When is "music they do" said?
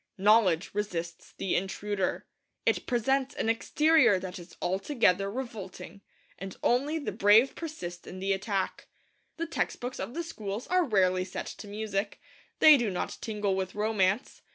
11.67-12.89